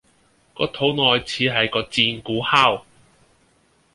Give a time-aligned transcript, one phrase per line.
[0.55, 2.85] 個肚內似係個戰鼓敲